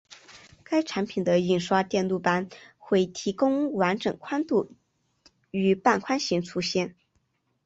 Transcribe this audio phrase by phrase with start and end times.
[0.63, 4.71] 该产品的印刷电路板会提供完整宽度
[5.51, 6.95] 与半宽型出现。